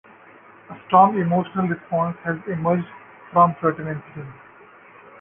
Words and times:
A 0.71 0.77
strong 0.87 1.19
emotional 1.21 1.67
response 1.67 2.17
has 2.23 2.35
emerged 2.47 2.87
from 3.31 3.55
certain 3.61 3.85
incidents. 3.87 4.39